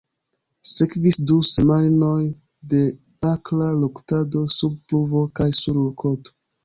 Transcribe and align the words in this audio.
Sekvis 0.69 1.17
du 1.31 1.35
semajnoj 1.49 2.23
de 2.73 2.81
akra 3.33 3.69
luktado 3.83 4.43
sub 4.55 4.81
pluvo 4.89 5.23
kaj 5.41 5.51
sur 5.61 5.85
koto. 6.05 6.35